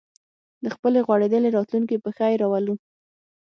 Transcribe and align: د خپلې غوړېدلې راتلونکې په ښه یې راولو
د 0.63 0.65
خپلې 0.75 0.99
غوړېدلې 1.07 1.49
راتلونکې 1.57 2.01
په 2.03 2.09
ښه 2.15 2.25
یې 2.31 2.37
راولو 2.41 2.75